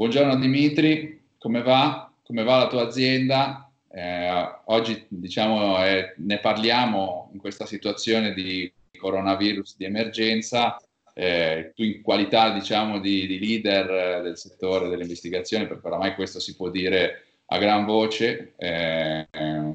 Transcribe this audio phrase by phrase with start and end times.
[0.00, 2.10] Buongiorno Dimitri, come va?
[2.22, 3.70] Come va la tua azienda?
[3.90, 10.78] Eh, oggi diciamo, eh, ne parliamo in questa situazione di coronavirus di emergenza.
[11.12, 16.40] Eh, tu in qualità diciamo, di, di, leader del settore delle investigazioni, perché oramai questo
[16.40, 19.28] si può dire a gran voce, eh,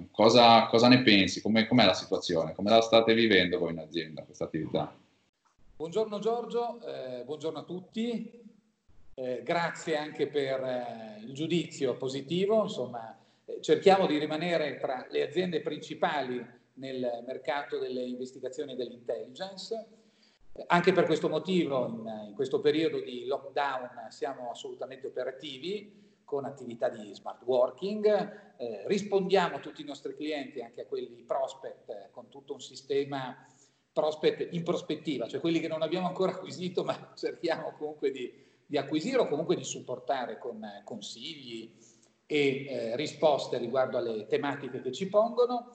[0.09, 1.39] cosa, cosa, ne pensi?
[1.39, 2.55] Com'è, com'è la situazione?
[2.55, 4.91] Come la state vivendo voi in azienda questa attività?
[5.75, 8.44] Buongiorno Giorgio, eh, buongiorno a tutti,
[9.15, 15.23] eh, grazie anche per eh, il giudizio positivo, insomma eh, cerchiamo di rimanere tra le
[15.23, 19.87] aziende principali nel mercato delle investigazioni e dell'intelligence.
[20.67, 26.89] Anche per questo motivo in, in questo periodo di lockdown siamo assolutamente operativi con attività
[26.89, 32.09] di smart working, eh, rispondiamo a tutti i nostri clienti, anche a quelli prospect, eh,
[32.11, 33.45] con tutto un sistema
[33.93, 38.33] prospect in prospettiva, cioè quelli che non abbiamo ancora acquisito ma cerchiamo comunque di,
[38.65, 41.71] di acquisire o comunque di supportare con eh, consigli
[42.25, 45.71] e eh, risposte riguardo alle tematiche che ci pongono.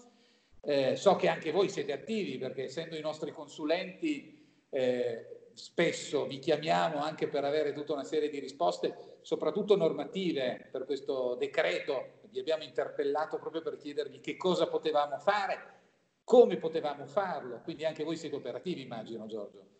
[0.62, 6.38] Eh, so che anche voi siete attivi perché essendo i nostri consulenti eh, spesso vi
[6.38, 12.18] chiamiamo anche per avere tutta una serie di risposte, soprattutto normative per questo decreto.
[12.30, 15.78] Vi abbiamo interpellato proprio per chiedervi che cosa potevamo fare
[16.30, 17.60] come potevamo farlo?
[17.64, 19.79] Quindi anche voi siete operativi, immagino, Giorgio.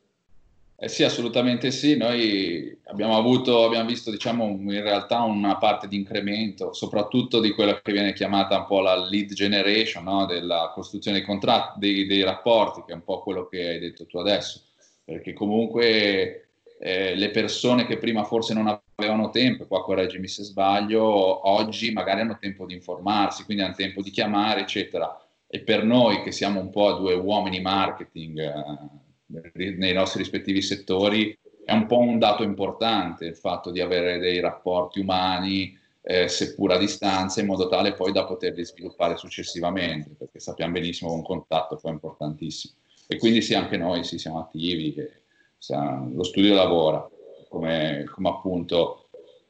[0.82, 1.94] Eh sì, assolutamente sì.
[1.94, 7.78] Noi abbiamo avuto, abbiamo visto, diciamo, in realtà una parte di incremento, soprattutto di quella
[7.82, 10.24] che viene chiamata un po' la lead generation, no?
[10.24, 14.06] della costruzione dei contratti, dei, dei, rapporti, che è un po' quello che hai detto
[14.06, 14.62] tu adesso.
[15.04, 21.46] Perché comunque eh, le persone che prima forse non avevano tempo, qua correggimi se sbaglio,
[21.46, 25.14] oggi magari hanno tempo di informarsi, quindi hanno tempo di chiamare, eccetera
[25.52, 29.09] e per noi che siamo un po' due uomini marketing eh,
[29.54, 34.40] nei nostri rispettivi settori è un po' un dato importante il fatto di avere dei
[34.40, 40.40] rapporti umani eh, seppur a distanza in modo tale poi da poterli sviluppare successivamente perché
[40.40, 42.74] sappiamo benissimo che un contatto poi è importantissimo.
[43.06, 45.10] E quindi sì anche noi sì, siamo attivi che,
[45.58, 47.08] sa, lo studio lavora
[47.48, 49.08] come, come appunto,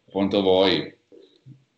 [0.08, 0.98] appunto voi.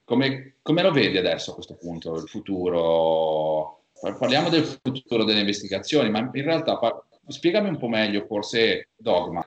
[0.05, 3.83] Come, come lo vedi adesso a questo punto il futuro?
[4.01, 9.47] Parliamo del futuro delle investigazioni, ma in realtà par- spiegami un po' meglio forse Dogma.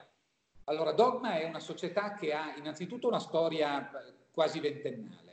[0.65, 3.89] Allora, Dogma è una società che ha innanzitutto una storia
[4.31, 5.23] quasi ventennale.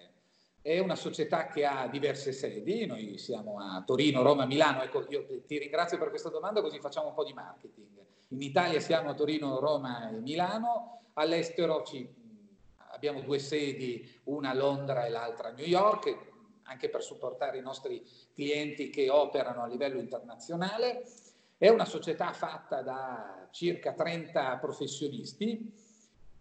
[0.61, 4.83] È una società che ha diverse sedi, noi siamo a Torino, Roma, Milano.
[4.83, 7.89] Ecco, io ti ringrazio per questa domanda così facciamo un po' di marketing.
[8.29, 12.09] In Italia siamo a Torino, Roma e Milano, all'estero ci,
[12.93, 16.17] abbiamo due sedi, una a Londra e l'altra a New York,
[16.65, 21.05] anche per supportare i nostri clienti che operano a livello internazionale.
[21.63, 25.73] È una società fatta da circa 30 professionisti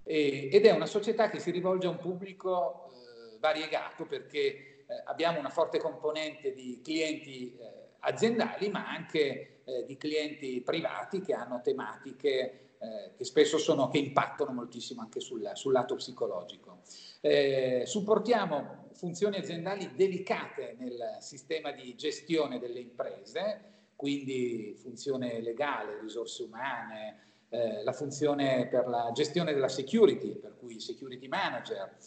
[0.03, 4.85] e, ed è una società che si rivolge a un pubblico eh, variegato perché eh,
[5.05, 11.35] abbiamo una forte componente di clienti eh, aziendali ma anche eh, di clienti privati che
[11.35, 16.79] hanno tematiche eh, che spesso sono, che impattano moltissimo anche sul, sul lato psicologico.
[17.21, 26.41] Eh, supportiamo funzioni aziendali delicate nel sistema di gestione delle imprese, quindi funzione legale, risorse
[26.41, 27.19] umane,
[27.49, 31.97] eh, la funzione per la gestione della security, per cui security manager,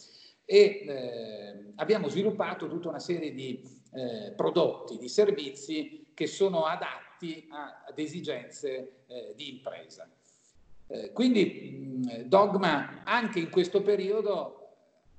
[0.43, 3.63] e eh, abbiamo sviluppato tutta una serie di
[3.93, 10.05] eh, prodotti, di servizi che sono adatti a, ad esigenze eh, di impresa.
[10.87, 14.59] Eh, quindi mh, Dogma anche in questo periodo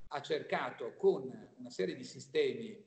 [0.08, 1.22] ha cercato con
[1.56, 2.84] una serie di sistemi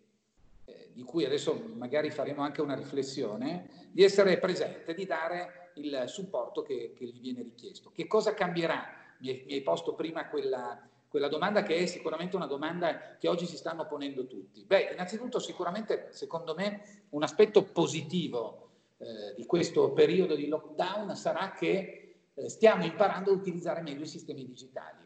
[0.70, 6.04] eh, di cui adesso magari faremo anche una riflessione, di essere presente, di dare il
[6.08, 7.92] supporto che, che gli viene richiesto.
[7.92, 8.98] Che cosa cambierà?
[9.20, 13.46] Mi mi hai posto prima quella, quella domanda che è sicuramente una domanda che oggi
[13.46, 14.64] si stanno ponendo tutti.
[14.64, 21.52] Beh, innanzitutto sicuramente, secondo me, un aspetto positivo eh, di questo periodo di lockdown sarà
[21.52, 24.98] che eh, stiamo imparando a utilizzare meglio i sistemi digitali.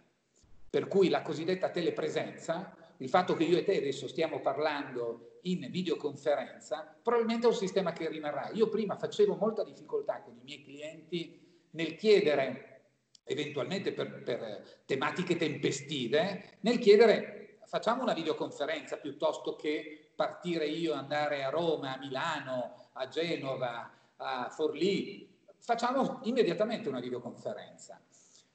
[0.69, 5.67] Per cui la cosiddetta telepresenza, il fatto che io e te adesso stiamo parlando in
[5.69, 8.49] videoconferenza, probabilmente è un sistema che rimarrà.
[8.53, 11.41] Io prima facevo molta difficoltà con i miei clienti
[11.71, 12.81] nel chiedere,
[13.23, 21.43] eventualmente per, per tematiche tempestive, nel chiedere facciamo una videoconferenza piuttosto che partire io, andare
[21.43, 25.27] a Roma, a Milano, a Genova, a Forlì,
[25.59, 27.99] facciamo immediatamente una videoconferenza.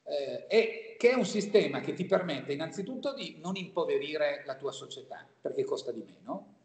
[0.04, 4.72] Eh, e che è un sistema che ti permette innanzitutto di non impoverire la tua
[4.72, 6.57] società, perché costa di meno,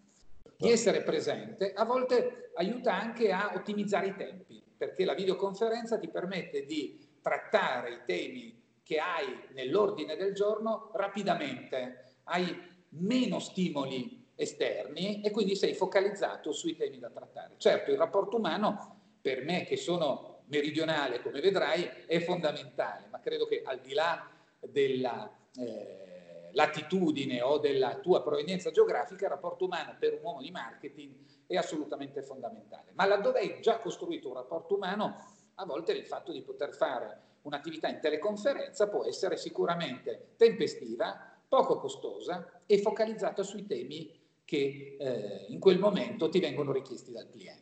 [0.57, 6.07] di essere presente, a volte aiuta anche a ottimizzare i tempi, perché la videoconferenza ti
[6.09, 15.21] permette di trattare i temi che hai nell'ordine del giorno rapidamente, hai meno stimoli esterni
[15.21, 17.55] e quindi sei focalizzato sui temi da trattare.
[17.57, 23.45] Certo, il rapporto umano, per me che sono meridionale, come vedrai, è fondamentale, ma credo
[23.45, 24.29] che al di là
[24.59, 26.13] della eh,
[26.53, 31.15] latitudine o della tua provenienza geografica, il rapporto umano per un uomo di marketing
[31.47, 32.91] è assolutamente fondamentale.
[32.93, 35.15] Ma laddove hai già costruito un rapporto umano,
[35.55, 41.77] a volte il fatto di poter fare un'attività in teleconferenza può essere sicuramente tempestiva, poco
[41.77, 44.11] costosa e focalizzata sui temi
[44.45, 47.61] che eh, in quel momento ti vengono richiesti dal cliente.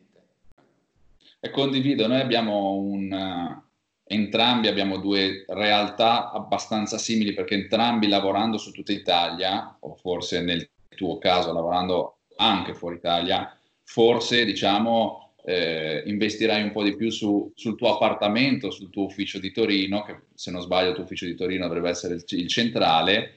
[1.40, 3.62] E condivido, noi abbiamo un,
[4.04, 10.68] entrambi abbiamo due realtà abbastanza simili perché entrambi lavorando su tutta Italia, o forse nel
[10.88, 17.50] tuo caso lavorando anche fuori Italia, forse diciamo eh, investirai un po' di più su,
[17.54, 21.26] sul tuo appartamento, sul tuo ufficio di Torino, che se non sbaglio il tuo ufficio
[21.26, 23.34] di Torino dovrebbe essere il, il centrale,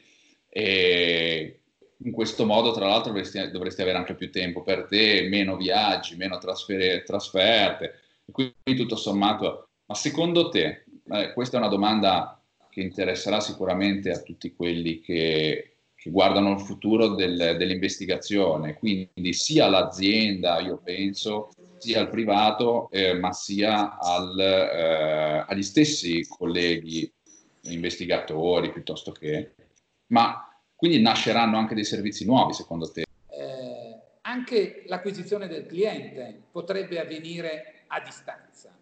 [0.49, 1.59] e
[1.97, 6.15] in questo modo tra l'altro dovresti, dovresti, avere anche più tempo per te, meno viaggi,
[6.15, 7.99] meno trasfer- trasferte,
[8.31, 14.21] quindi tutto sommato, ma secondo te, eh, questa è una domanda che interesserà sicuramente a
[14.21, 21.49] tutti quelli che che guardano il futuro del, dell'investigazione, quindi sia l'azienda, io penso,
[21.79, 27.11] sia al privato, eh, ma sia al, eh, agli stessi colleghi
[27.61, 29.55] investigatori piuttosto che...
[30.11, 33.05] Ma quindi nasceranno anche dei servizi nuovi secondo te?
[33.27, 38.74] Eh, anche l'acquisizione del cliente potrebbe avvenire a distanza.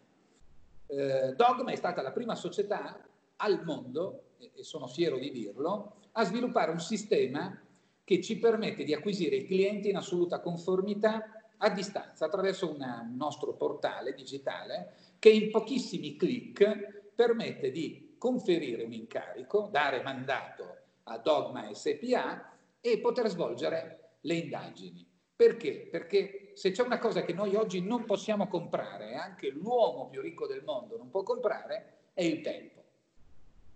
[0.88, 3.06] Eh, Dogma è stata la prima società
[3.38, 7.60] al mondo, e sono fiero di dirlo, a sviluppare un sistema
[8.04, 13.54] che ci permette di acquisire i clienti in assoluta conformità a distanza attraverso un nostro
[13.54, 21.74] portale digitale che in pochissimi clic permette di conferire un incarico, dare mandato a Dogma
[21.74, 25.08] SPA e poter svolgere le indagini.
[25.36, 25.88] Perché?
[25.90, 30.48] Perché se c'è una cosa che noi oggi non possiamo comprare, anche l'uomo più ricco
[30.48, 32.82] del mondo non può comprare, è il tempo.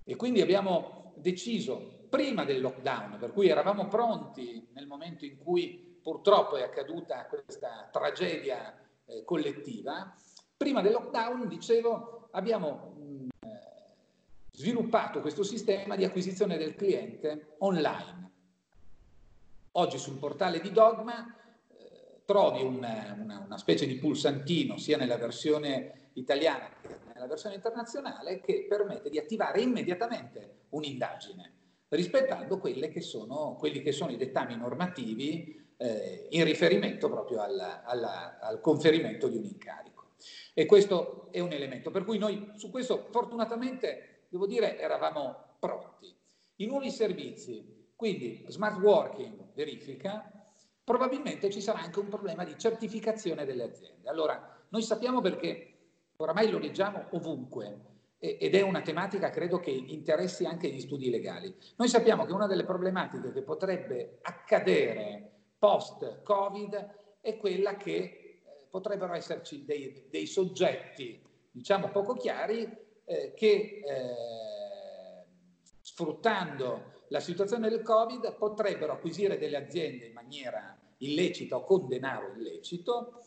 [0.04, 6.00] E quindi abbiamo deciso prima del lockdown, per cui eravamo pronti nel momento in cui
[6.02, 10.16] purtroppo è accaduta questa tragedia eh, collettiva,
[10.56, 13.48] prima del lockdown, dicevo, abbiamo mh, eh,
[14.52, 18.32] sviluppato questo sistema di acquisizione del cliente online.
[19.74, 21.37] Oggi sul portale di Dogma
[22.28, 28.42] trovi una, una, una specie di pulsantino sia nella versione italiana che nella versione internazionale
[28.42, 31.54] che permette di attivare immediatamente un'indagine
[31.90, 38.40] rispettando che sono, quelli che sono i dettami normativi eh, in riferimento proprio alla, alla,
[38.42, 40.16] al conferimento di un incarico.
[40.54, 46.14] E questo è un elemento per cui noi su questo fortunatamente, devo dire, eravamo pronti.
[46.58, 50.37] I nuovi servizi, quindi smart working, verifica,
[50.88, 54.08] probabilmente ci sarà anche un problema di certificazione delle aziende.
[54.08, 55.74] Allora, noi sappiamo perché
[56.16, 61.54] oramai lo leggiamo ovunque, ed è una tematica credo che interessi anche gli studi legali.
[61.76, 65.30] Noi sappiamo che una delle problematiche che potrebbe accadere
[65.60, 72.64] post-Covid è quella che eh, potrebbero esserci dei, dei, soggetti, diciamo poco chiari,
[73.04, 75.26] eh, che eh,
[75.82, 82.34] sfruttando la situazione del Covid potrebbero acquisire delle aziende in maniera illecita o con denaro
[82.36, 83.22] illecito,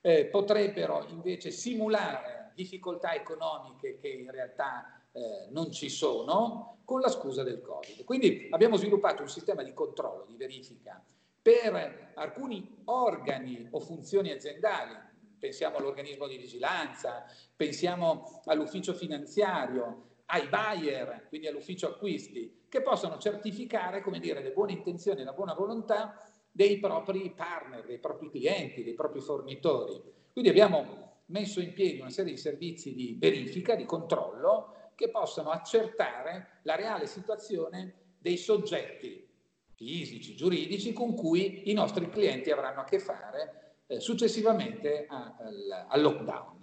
[0.00, 7.08] eh, potrebbero invece simulare difficoltà economiche che in realtà eh, non ci sono con la
[7.08, 8.04] scusa del Covid.
[8.04, 11.02] Quindi abbiamo sviluppato un sistema di controllo, di verifica
[11.42, 14.94] per alcuni organi o funzioni aziendali,
[15.38, 17.24] pensiamo all'organismo di vigilanza,
[17.56, 24.72] pensiamo all'ufficio finanziario, ai buyer, quindi all'ufficio acquisti, che possono certificare, come dire, le buone
[24.72, 26.29] intenzioni e la buona volontà
[26.60, 29.98] dei propri partner, dei propri clienti, dei propri fornitori.
[30.30, 35.48] Quindi abbiamo messo in piedi una serie di servizi di verifica, di controllo, che possano
[35.48, 39.26] accertare la reale situazione dei soggetti
[39.74, 45.86] fisici, giuridici con cui i nostri clienti avranno a che fare eh, successivamente a, al,
[45.88, 46.58] al, lockdown.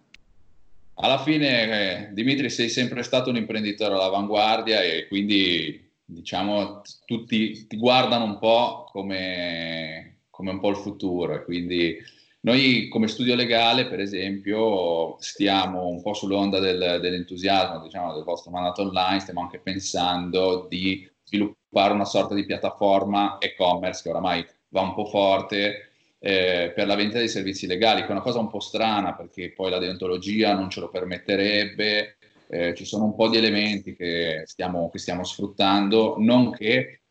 [0.94, 7.78] Alla fine, eh, Dimitri, sei sempre stato un imprenditore all'avanguardia e quindi diciamo tutti ti
[7.78, 11.44] guardano un po' come, come un po' il futuro.
[11.44, 11.98] Quindi
[12.42, 18.52] noi come studio legale, per esempio, stiamo un po' sull'onda del, dell'entusiasmo diciamo, del vostro
[18.52, 24.82] mandato online, stiamo anche pensando di sviluppare una sorta di piattaforma e-commerce che oramai va
[24.82, 28.50] un po' forte eh, per la vendita dei servizi legali, che è una cosa un
[28.50, 32.17] po' strana perché poi la deontologia non ce lo permetterebbe,
[32.50, 37.02] eh, ci sono un po' di elementi che stiamo, che stiamo sfruttando, nonché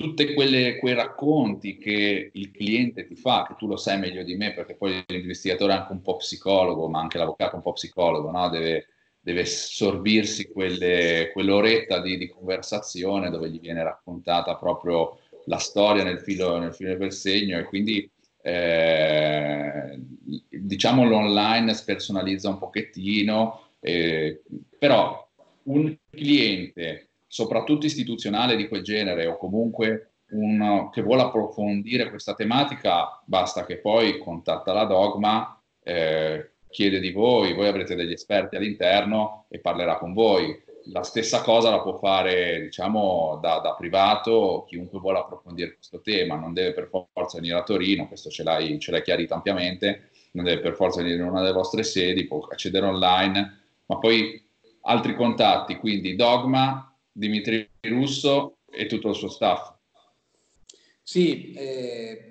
[0.00, 4.54] tutti quei racconti che il cliente ti fa, che tu lo sai meglio di me,
[4.54, 8.30] perché poi l'investigatore è anche un po' psicologo, ma anche l'avvocato è un po' psicologo,
[8.30, 8.48] no?
[8.48, 8.86] deve,
[9.20, 16.20] deve sorbirsi quelle, quell'oretta di, di, conversazione dove gli viene raccontata proprio la storia nel
[16.20, 18.10] filo, nel filo del segno e quindi
[18.42, 20.00] eh,
[20.48, 24.42] diciamo l'online spersonalizza un pochettino, eh,
[24.78, 25.28] però
[25.64, 33.20] un cliente, soprattutto istituzionale di quel genere o comunque uno che vuole approfondire questa tematica,
[33.24, 39.46] basta che poi contatta la Dogma, eh, chiede di voi, voi avrete degli esperti all'interno
[39.48, 40.68] e parlerà con voi.
[40.92, 46.36] La stessa cosa la può fare, diciamo, da, da privato chiunque vuole approfondire questo tema,
[46.36, 50.44] non deve per forza venire a Torino, questo ce l'hai, ce l'hai chiarito ampiamente, non
[50.44, 53.59] deve per forza venire in una delle vostre sedi, può accedere online,
[53.90, 54.40] ma poi
[54.82, 59.74] altri contatti, quindi Dogma, Dimitri Russo e tutto il suo staff.
[61.02, 62.28] Sì, eh,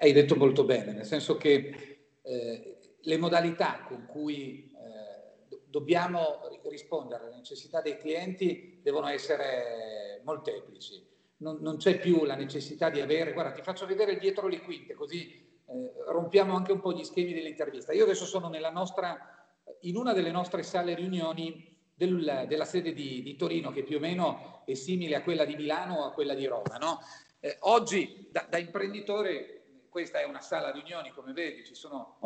[0.00, 7.26] hai detto molto bene, nel senso che eh, le modalità con cui eh, dobbiamo rispondere
[7.26, 11.06] alle necessità dei clienti devono essere molteplici.
[11.36, 14.94] Non, non, c'è più la necessità di avere, guarda, ti faccio vedere dietro le quinte,
[14.94, 15.30] così
[15.64, 17.92] eh, rompiamo anche un po' gli schemi dell'intervista.
[17.92, 19.37] Io adesso sono nella nostra
[19.82, 24.00] in una delle nostre sale riunioni del, della sede di, di, Torino, che più o
[24.00, 26.76] meno è simile a quella di Milano o a quella di Roma.
[26.76, 27.00] No?
[27.40, 32.18] Eh, oggi, da, da, imprenditore, questa è una sala riunioni, come vedi, ci sono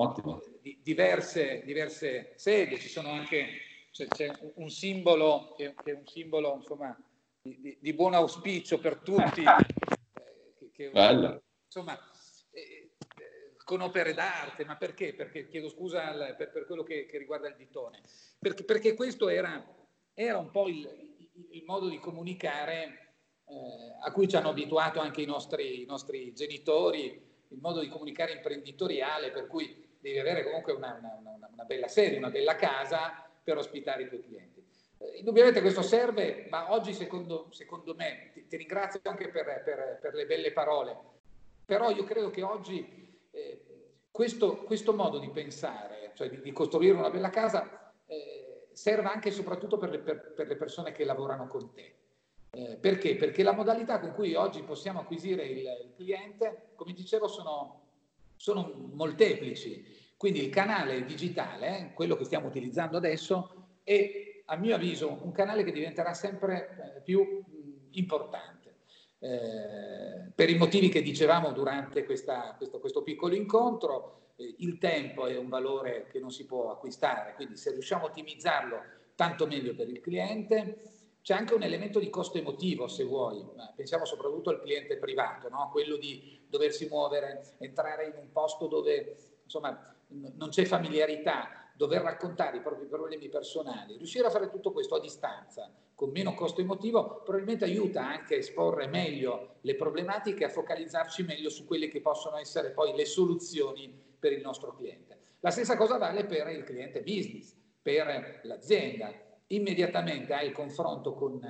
[0.60, 3.48] di, diverse, diverse, sedie, ci sono anche
[3.92, 6.96] c'è, c'è un simbolo che, che, è un simbolo insomma,
[7.42, 9.42] di, di buon auspicio per tutti.
[10.14, 11.40] Eh, che, che.
[11.64, 11.98] Insomma,
[13.64, 15.14] con opere d'arte, ma perché?
[15.14, 18.00] Perché chiedo scusa al, per, per, quello che, che, riguarda il ditone,
[18.38, 19.64] perché, perché questo era,
[20.14, 20.88] era, un po' il,
[21.50, 23.14] il modo di comunicare
[23.46, 27.88] eh, a cui ci hanno abituato anche i nostri, i nostri, genitori, il modo di
[27.88, 33.28] comunicare imprenditoriale, per cui devi avere comunque una, una, una bella sede, una bella casa
[33.42, 34.64] per ospitare i tuoi clienti.
[34.98, 39.98] Eh, indubbiamente questo serve, ma oggi secondo, secondo me, ti, ti, ringrazio anche per, per,
[40.00, 40.96] per le belle parole,
[41.64, 43.01] però io credo che oggi
[44.10, 49.28] questo, questo, modo di pensare, cioè di, di costruire una bella casa, eh, serve anche
[49.28, 51.94] e soprattutto per le, per, per le, persone che lavorano con te.
[52.50, 53.16] Eh, perché?
[53.16, 57.80] Perché la modalità con cui oggi possiamo acquisire il, il cliente, come dicevo, sono,
[58.36, 60.00] sono, molteplici.
[60.18, 65.64] Quindi il canale digitale, quello che stiamo utilizzando adesso, è a mio avviso un canale
[65.64, 68.51] che diventerà sempre eh, più mh, importante.
[69.24, 75.26] Eh, per i motivi che dicevamo durante questa, questo, questo, piccolo incontro, eh, il tempo
[75.26, 78.80] è un valore che non si può acquistare, quindi se riusciamo a ottimizzarlo
[79.14, 80.90] tanto meglio per il cliente.
[81.22, 85.68] C'è anche un elemento di costo emotivo, se vuoi, pensiamo soprattutto al cliente privato, no?
[85.70, 92.58] quello di doversi muovere, entrare in un posto dove insomma, non c'è familiarità, dover raccontare
[92.58, 97.22] i propri problemi personali, riuscire a fare tutto questo a distanza, con meno costo emotivo,
[97.22, 102.36] probabilmente aiuta anche a esporre meglio le problematiche, a focalizzarci meglio su quelle che possono
[102.38, 105.18] essere poi le soluzioni per il nostro cliente.
[105.40, 109.12] La stessa cosa vale per il cliente business, per l'azienda.
[109.48, 111.40] Immediatamente hai il confronto con,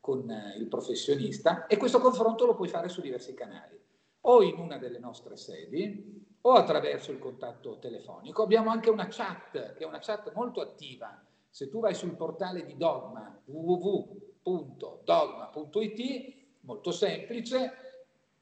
[0.00, 3.78] con il professionista e questo confronto lo puoi fare su diversi canali,
[4.22, 8.42] o in una delle nostre sedi, o attraverso il contatto telefonico.
[8.42, 11.22] Abbiamo anche una chat, che è una chat molto attiva.
[11.48, 14.28] Se tu vai sul portale di Dogma, www.dogma.it,
[16.60, 17.72] molto semplice,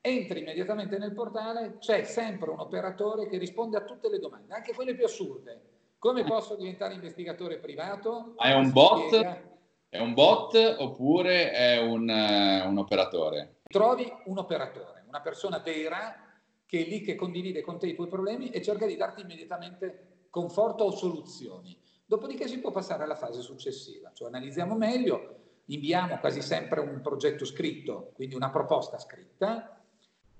[0.00, 4.74] entri immediatamente nel portale, c'è sempre un operatore che risponde a tutte le domande, anche
[4.74, 5.62] quelle più assurde.
[5.98, 8.34] Come posso diventare investigatore privato?
[8.36, 9.46] È un bot?
[9.88, 13.62] È un bot oppure è un, uh, un operatore?
[13.64, 16.27] Trovi un operatore, una persona vera
[16.68, 20.26] che è lì che condivide con te i tuoi problemi e cerca di darti immediatamente
[20.28, 21.74] conforto o soluzioni.
[22.04, 27.46] Dopodiché si può passare alla fase successiva, cioè analizziamo meglio, inviamo quasi sempre un progetto
[27.46, 29.82] scritto, quindi una proposta scritta,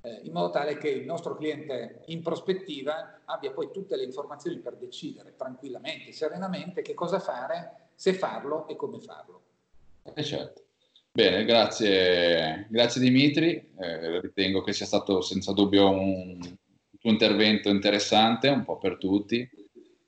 [0.03, 4.59] eh, in modo tale che il nostro cliente in prospettiva abbia poi tutte le informazioni
[4.59, 9.43] per decidere tranquillamente, serenamente che cosa fare, se farlo e come farlo.
[10.03, 10.68] Eh certo.
[11.11, 16.39] Bene, grazie, grazie Dimitri, eh, ritengo che sia stato senza dubbio un,
[16.99, 19.49] tuo intervento interessante, un po' per tutti,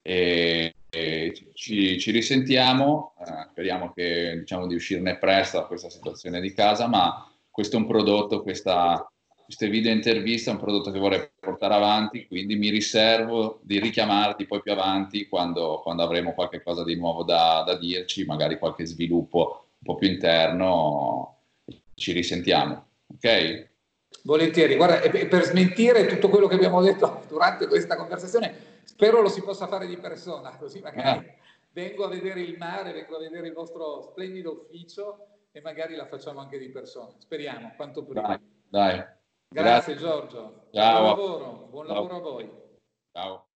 [0.02, 6.40] e, e ci, ci, risentiamo, eh, speriamo che, diciamo, di uscirne presto da questa situazione
[6.40, 9.04] di casa, ma questo è un prodotto, questa
[9.50, 14.46] queste video interviste è un prodotto che vorrei portare avanti, quindi mi riservo di richiamarti
[14.46, 18.86] poi più avanti quando, quando avremo qualche cosa di nuovo da, da, dirci, magari qualche
[18.86, 21.38] sviluppo un po' più interno,
[21.94, 23.68] ci risentiamo, ok?
[24.24, 29.28] Volentieri, guarda, e per smentire tutto quello che abbiamo detto durante questa conversazione, spero lo
[29.28, 31.34] si possa fare di persona, così magari ah.
[31.72, 36.06] vengo a vedere il mare, vengo a vedere il vostro splendido ufficio e magari la
[36.06, 37.14] facciamo anche di persona.
[37.18, 38.28] Speriamo, quanto prima.
[38.28, 38.96] Dai, dai.
[39.52, 40.66] Grazie, Grazie Giorgio.
[40.72, 41.00] Ciao.
[41.00, 42.50] Buon lavoro, buon lavoro a voi.
[43.12, 43.49] Ciao.